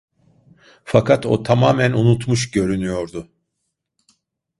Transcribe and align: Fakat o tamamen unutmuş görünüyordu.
Fakat 0.83 1.25
o 1.25 1.43
tamamen 1.43 1.91
unutmuş 1.93 2.51
görünüyordu. 2.51 3.27